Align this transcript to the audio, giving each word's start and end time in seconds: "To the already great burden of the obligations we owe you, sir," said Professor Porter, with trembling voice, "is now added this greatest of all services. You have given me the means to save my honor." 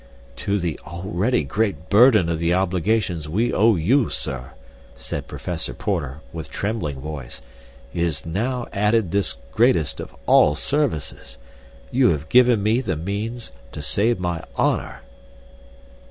"To 0.37 0.57
the 0.57 0.79
already 0.79 1.43
great 1.43 1.87
burden 1.91 2.27
of 2.27 2.39
the 2.39 2.55
obligations 2.55 3.29
we 3.29 3.53
owe 3.53 3.75
you, 3.75 4.09
sir," 4.09 4.53
said 4.95 5.27
Professor 5.27 5.75
Porter, 5.75 6.21
with 6.33 6.49
trembling 6.49 6.99
voice, 6.99 7.43
"is 7.93 8.25
now 8.25 8.65
added 8.73 9.11
this 9.11 9.35
greatest 9.51 9.99
of 9.99 10.15
all 10.25 10.55
services. 10.55 11.37
You 11.91 12.09
have 12.09 12.29
given 12.29 12.63
me 12.63 12.81
the 12.81 12.95
means 12.97 13.51
to 13.73 13.83
save 13.83 14.19
my 14.19 14.43
honor." 14.55 15.01